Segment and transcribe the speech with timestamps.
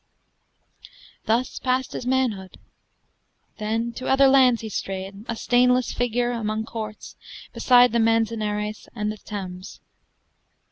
[1.25, 2.57] Thus passed his manhood;
[3.59, 7.15] then to other lands He strayed, a stainless figure among courts
[7.53, 9.79] Beside the Manzanares and the Thames.